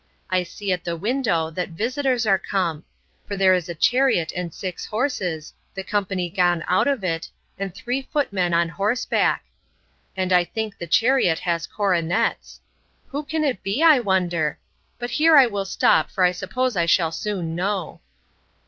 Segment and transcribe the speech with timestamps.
[0.31, 2.83] I see at the window, that visitors are come;
[3.27, 7.71] for there is a chariot and six horses, the company gone out of it, and
[7.71, 9.43] three footmen on horseback;
[10.17, 12.61] and I think the chariot has coronets.
[13.09, 17.11] Who can it be, I wonder?—But here I will stop, for I suppose I shall
[17.11, 18.01] soon know.